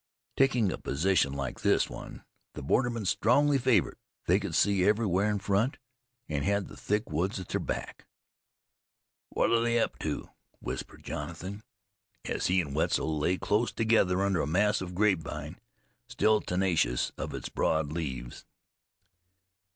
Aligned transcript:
Taking 0.35 0.71
a 0.71 0.79
position 0.79 1.31
like 1.33 1.59
this 1.59 1.87
was 1.87 1.95
one 1.95 2.23
the 2.55 2.63
bordermen 2.63 3.05
strongly 3.05 3.59
favored. 3.59 3.99
They 4.25 4.39
could 4.39 4.55
see 4.55 4.83
everywhere 4.83 5.29
in 5.29 5.37
front, 5.37 5.77
and 6.27 6.43
had 6.43 6.65
the 6.65 6.75
thick 6.75 7.11
woods 7.11 7.39
at 7.39 7.49
their 7.49 7.59
backs. 7.59 8.03
"What 9.29 9.51
are 9.51 9.59
they 9.61 9.77
up 9.79 9.99
to?" 9.99 10.31
whispered 10.59 11.03
Jonathan, 11.03 11.61
as 12.25 12.47
he 12.47 12.61
and 12.61 12.73
Wetzel 12.73 13.19
lay 13.19 13.37
close 13.37 13.71
together 13.71 14.23
under 14.23 14.41
a 14.41 14.47
mass 14.47 14.81
of 14.81 14.95
grapevine 14.95 15.59
still 16.09 16.41
tenacious 16.41 17.11
of 17.15 17.35
its 17.35 17.49
broad 17.49 17.93
leaves. 17.93 18.47